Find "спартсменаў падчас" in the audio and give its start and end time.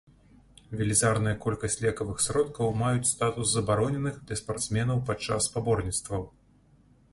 4.43-5.41